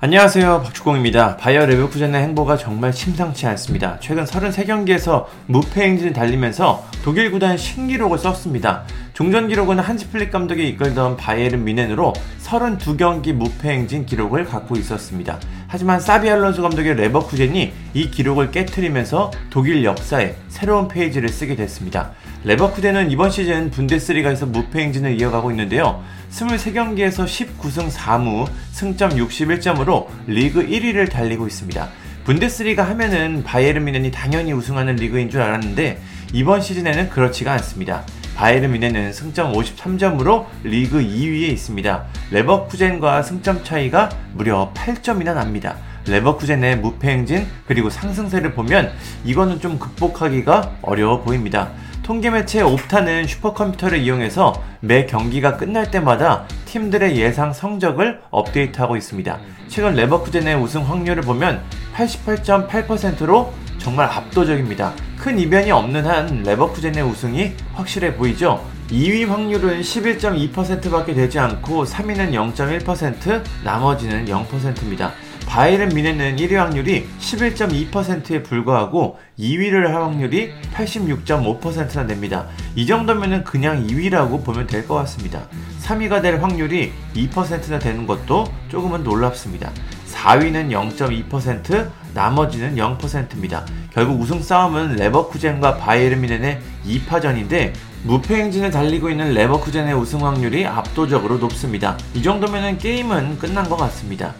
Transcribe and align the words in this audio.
안녕하세요 0.00 0.62
박주공입니다. 0.62 1.38
바이어 1.38 1.66
레버쿠젠의 1.66 2.22
행보가 2.22 2.56
정말 2.56 2.92
심상치 2.92 3.48
않습니다. 3.48 3.98
최근 3.98 4.22
33경기에서 4.22 5.26
무패 5.46 5.82
행진을 5.82 6.12
달리면서 6.12 6.86
독일 7.02 7.32
구단 7.32 7.56
신기록을 7.58 8.16
썼습니다. 8.16 8.84
종전 9.12 9.48
기록은 9.48 9.80
한지 9.80 10.08
플릭 10.08 10.30
감독이 10.30 10.68
이끌던 10.68 11.16
바이에른 11.16 11.64
뮌헨으로 11.64 12.12
32경기 12.44 13.32
무패 13.32 13.70
행진 13.70 14.06
기록을 14.06 14.44
갖고 14.44 14.76
있었습니다. 14.76 15.40
하지만 15.66 15.98
사비 15.98 16.30
알론소 16.30 16.62
감독의 16.62 16.94
레버쿠젠이 16.94 17.72
이 17.94 18.10
기록을 18.12 18.52
깨뜨리면서 18.52 19.32
독일 19.50 19.82
역사에 19.82 20.36
새로운 20.46 20.86
페이지를 20.86 21.28
쓰게 21.28 21.56
됐습니다. 21.56 22.12
레버쿠젠은 22.44 23.10
이번 23.10 23.30
시즌 23.30 23.70
분데스리가에서 23.70 24.46
무패 24.46 24.80
행진을 24.80 25.20
이어가고 25.20 25.50
있는데요. 25.50 26.04
23경기에서 26.30 27.24
19승 27.24 27.90
4무, 27.90 28.48
승점 28.70 29.10
61점으로 29.10 30.06
리그 30.28 30.64
1위를 30.64 31.10
달리고 31.10 31.48
있습니다. 31.48 31.88
분데스리가 32.24 32.84
하면은 32.90 33.42
바이에른 33.42 33.84
미넨이 33.84 34.12
당연히 34.12 34.52
우승하는 34.52 34.96
리그인 34.96 35.30
줄 35.30 35.42
알았는데 35.42 36.00
이번 36.32 36.60
시즌에는 36.60 37.08
그렇지가 37.10 37.52
않습니다. 37.54 38.04
바이에른 38.36 38.70
미넨은 38.70 39.12
승점 39.12 39.52
53점으로 39.52 40.46
리그 40.62 41.00
2위에 41.00 41.48
있습니다. 41.48 42.04
레버쿠젠과 42.30 43.22
승점 43.22 43.64
차이가 43.64 44.10
무려 44.34 44.72
8점이나 44.74 45.34
납니다. 45.34 45.76
레버쿠젠의 46.06 46.78
무패 46.78 47.08
행진 47.10 47.46
그리고 47.66 47.90
상승세를 47.90 48.52
보면 48.52 48.92
이거는 49.24 49.58
좀 49.58 49.78
극복하기가 49.78 50.76
어려워 50.82 51.22
보입니다. 51.22 51.70
통계 52.08 52.30
매체 52.30 52.62
옵타는 52.62 53.26
슈퍼컴퓨터를 53.26 53.98
이용해서 53.98 54.64
매 54.80 55.04
경기가 55.04 55.58
끝날 55.58 55.90
때마다 55.90 56.46
팀들의 56.64 57.18
예상 57.18 57.52
성적을 57.52 58.22
업데이트하고 58.30 58.96
있습니다. 58.96 59.38
최근 59.68 59.92
레버쿠젠의 59.92 60.54
우승 60.54 60.88
확률을 60.88 61.22
보면 61.22 61.62
88.8%로 61.94 63.52
정말 63.76 64.06
압도적입니다. 64.06 64.94
큰 65.18 65.38
이변이 65.38 65.70
없는 65.70 66.06
한 66.06 66.42
레버쿠젠의 66.44 67.02
우승이 67.02 67.52
확실해 67.74 68.16
보이죠? 68.16 68.64
2위 68.88 69.28
확률은 69.28 69.82
11.2%밖에 69.82 71.12
되지 71.12 71.38
않고 71.38 71.84
3위는 71.84 72.32
0.1%, 72.32 73.42
나머지는 73.62 74.24
0%입니다. 74.24 75.12
바이른 75.48 75.88
미네는 75.88 76.36
1위 76.36 76.54
확률이 76.56 77.08
11.2%에 77.20 78.42
불과하고 78.42 79.18
2위를 79.38 79.86
할 79.86 80.02
확률이 80.02 80.52
86.5%나 80.74 82.06
됩니다. 82.06 82.46
이 82.76 82.86
정도면은 82.86 83.44
그냥 83.44 83.86
2위라고 83.86 84.44
보면 84.44 84.66
될 84.66 84.86
것 84.86 84.94
같습니다. 84.96 85.48
3위가 85.82 86.20
될 86.20 86.40
확률이 86.42 86.92
2%나 87.14 87.78
되는 87.78 88.06
것도 88.06 88.44
조금은 88.68 89.02
놀랍습니다. 89.02 89.70
4위는 90.12 90.70
0.2%, 90.70 91.88
나머지는 92.14 92.76
0%입니다. 92.76 93.64
결국 93.92 94.20
우승 94.20 94.42
싸움은 94.42 94.96
레버쿠젠과 94.96 95.78
바이에른 95.78 96.20
미넨의 96.20 96.60
2파전인데 96.86 97.72
무패 98.04 98.34
행진을 98.34 98.70
달리고 98.70 99.08
있는 99.08 99.32
레버쿠젠의 99.32 99.94
우승 99.94 100.24
확률이 100.26 100.66
압도적으로 100.66 101.38
높습니다. 101.38 101.96
이 102.14 102.22
정도면 102.22 102.76
게임은 102.78 103.38
끝난 103.38 103.68
것 103.68 103.76
같습니다. 103.76 104.34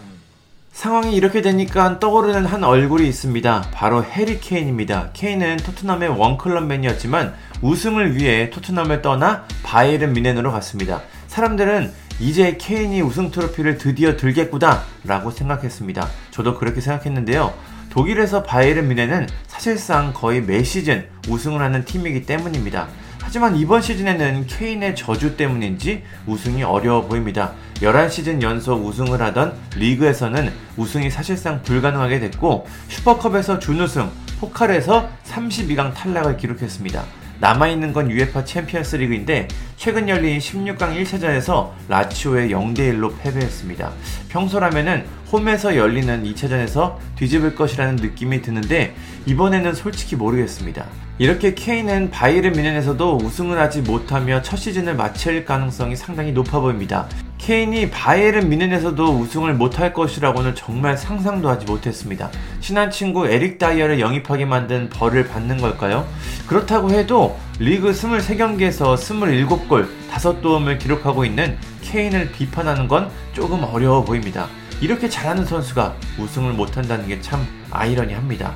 상황이 0.71 1.15
이렇게 1.15 1.41
되니까 1.41 1.99
떠오르는 1.99 2.45
한 2.45 2.63
얼굴이 2.63 3.07
있습니다. 3.07 3.69
바로 3.73 4.03
해리 4.03 4.39
케인입니다. 4.39 5.09
케인은 5.13 5.57
토트넘의 5.57 6.09
원클럽맨이었지만 6.09 7.33
우승을 7.61 8.15
위해 8.15 8.49
토트넘을 8.49 9.01
떠나 9.01 9.45
바이에른 9.63 10.13
미넨으로 10.13 10.51
갔습니다. 10.51 11.01
사람들은 11.27 11.91
이제 12.19 12.57
케인이 12.57 13.01
우승 13.01 13.31
트로피를 13.31 13.77
드디어 13.77 14.15
들겠구나 14.15 14.83
라고 15.03 15.31
생각했습니다. 15.31 16.07
저도 16.31 16.57
그렇게 16.57 16.81
생각했는데요. 16.81 17.53
독일에서 17.89 18.43
바이에른 18.43 18.87
미넨은 18.87 19.27
사실상 19.47 20.13
거의 20.13 20.41
매 20.41 20.63
시즌 20.63 21.07
우승을 21.27 21.61
하는 21.61 21.83
팀이기 21.83 22.25
때문입니다. 22.25 22.87
하지만 23.29 23.55
이번 23.57 23.79
시즌에는 23.79 24.47
케인의 24.47 24.95
저주 24.95 25.37
때문인지 25.37 26.01
우승이 26.25 26.63
어려워 26.63 27.05
보입니다. 27.05 27.53
11시즌 27.75 28.41
연속 28.41 28.83
우승을 28.83 29.21
하던 29.21 29.53
리그에서는 29.75 30.51
우승이 30.77 31.11
사실상 31.11 31.61
불가능하게 31.61 32.21
됐고 32.21 32.65
슈퍼컵에서 32.87 33.59
준우승, 33.59 34.09
포칼에서 34.39 35.11
32강 35.25 35.93
탈락을 35.93 36.37
기록했습니다. 36.37 37.03
남아있는 37.39 37.93
건 37.93 38.09
UEFA 38.09 38.45
챔피언스 38.45 38.97
리그인데 38.97 39.47
최근 39.77 40.09
열린 40.09 40.39
16강 40.39 41.01
1차전에서 41.01 41.69
라치오에 41.87 42.49
0대1로 42.49 43.17
패배했습니다. 43.21 43.91
평소라면은 44.29 45.05
홈에서 45.31 45.75
열리는 45.75 46.23
2차전에서 46.23 46.97
뒤집을 47.15 47.55
것이라는 47.55 47.95
느낌이 47.97 48.41
드는데 48.41 48.95
이번에는 49.25 49.73
솔직히 49.73 50.15
모르겠습니다. 50.15 50.85
이렇게 51.17 51.53
케인은 51.53 52.11
바이에른 52.11 52.53
뮌헨에서도 52.53 53.17
우승을 53.17 53.59
하지 53.59 53.81
못하며 53.81 54.41
첫 54.41 54.57
시즌을 54.57 54.95
마칠 54.95 55.45
가능성이 55.45 55.95
상당히 55.95 56.31
높아 56.31 56.59
보입니다. 56.59 57.07
케인이 57.39 57.89
바이에른 57.89 58.49
뮌헨에서도 58.49 59.03
우승을 59.17 59.55
못할 59.55 59.91
것이라고는 59.93 60.53
정말 60.55 60.97
상상도 60.97 61.49
하지 61.49 61.65
못했습니다. 61.65 62.29
친한 62.59 62.91
친구 62.91 63.27
에릭 63.27 63.57
다이어를 63.57 63.99
영입하게 63.99 64.45
만든 64.45 64.89
벌을 64.89 65.27
받는 65.27 65.57
걸까요? 65.57 66.05
그렇다고 66.47 66.91
해도 66.91 67.39
리그 67.57 67.91
23경기에서 67.91 68.95
27골, 68.95 69.87
5도움을 70.11 70.77
기록하고 70.77 71.25
있는 71.25 71.57
케인을 71.81 72.31
비판하는 72.33 72.87
건 72.87 73.09
조금 73.33 73.63
어려워 73.63 74.03
보입니다. 74.03 74.47
이렇게 74.81 75.09
잘하는 75.09 75.45
선수가 75.45 75.95
우승을 76.19 76.53
못한다는 76.53 77.07
게 77.07 77.19
참 77.21 77.45
아이러니합니다. 77.71 78.53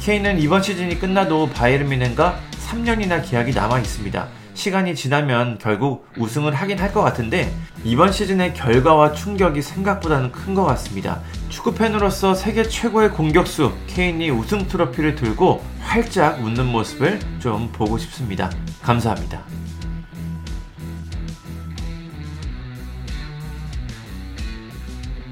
케인은 0.00 0.38
이번 0.40 0.62
시즌이 0.62 0.98
끝나도 0.98 1.50
바이에른 1.50 1.88
미넨과 1.88 2.38
3년이나 2.68 3.28
계약이 3.28 3.52
남아 3.52 3.80
있습니다. 3.80 4.28
시간이 4.56 4.94
지나면 4.94 5.58
결국 5.58 6.08
우승을 6.16 6.54
하긴 6.54 6.78
할 6.78 6.92
것 6.96 7.02
같은데 7.02 7.52
이번 7.84 8.10
시즌의 8.12 8.54
결과와 8.54 9.12
충격이 9.12 9.60
생각보다는 9.60 10.32
큰 10.32 10.54
것 10.54 10.64
같습니다. 10.64 11.20
축구팬으로서 11.50 12.34
세계 12.34 12.62
최고의 12.62 13.10
공격수 13.10 13.72
케인이 13.86 14.30
우승 14.30 14.66
트로피를 14.66 15.14
들고 15.14 15.62
활짝 15.80 16.42
웃는 16.42 16.64
모습을 16.66 17.20
좀 17.38 17.70
보고 17.72 17.98
싶습니다. 17.98 18.50
감사합니다. 18.82 19.42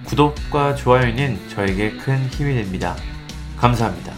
구독과 0.05 0.75
좋아요는 0.75 1.49
저에게 1.49 1.93
큰 1.97 2.27
힘이 2.29 2.55
됩니다. 2.55 2.95
감사합니다. 3.57 4.13